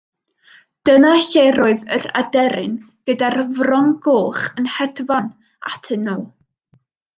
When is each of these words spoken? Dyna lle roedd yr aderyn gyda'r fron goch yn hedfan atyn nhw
Dyna 0.89 1.11
lle 1.25 1.43
roedd 1.57 1.83
yr 1.97 2.07
aderyn 2.21 2.73
gyda'r 3.11 3.37
fron 3.61 3.93
goch 4.09 4.43
yn 4.63 4.73
hedfan 4.79 5.31
atyn 5.75 6.11
nhw 6.11 6.29